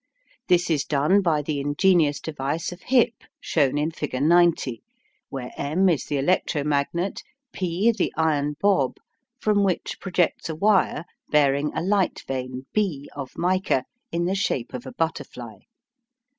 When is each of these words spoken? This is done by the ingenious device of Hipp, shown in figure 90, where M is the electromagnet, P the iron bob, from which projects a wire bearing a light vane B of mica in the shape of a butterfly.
This 0.47 0.71
is 0.71 0.83
done 0.83 1.21
by 1.21 1.43
the 1.43 1.59
ingenious 1.59 2.19
device 2.19 2.71
of 2.71 2.81
Hipp, 2.81 3.13
shown 3.39 3.77
in 3.77 3.91
figure 3.91 4.19
90, 4.19 4.81
where 5.29 5.51
M 5.57 5.89
is 5.89 6.05
the 6.05 6.17
electromagnet, 6.17 7.21
P 7.53 7.91
the 7.91 8.11
iron 8.17 8.55
bob, 8.59 8.95
from 9.39 9.63
which 9.63 9.99
projects 9.99 10.49
a 10.49 10.55
wire 10.55 11.05
bearing 11.29 11.71
a 11.75 11.83
light 11.83 12.23
vane 12.27 12.65
B 12.73 13.11
of 13.15 13.33
mica 13.37 13.85
in 14.11 14.25
the 14.25 14.33
shape 14.33 14.73
of 14.73 14.87
a 14.87 14.91
butterfly. 14.91 15.57